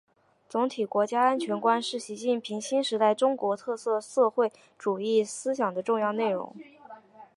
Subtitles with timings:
[0.49, 6.55] 总体国家安全观是习近平新时代中国特色社会主义思想的重要内容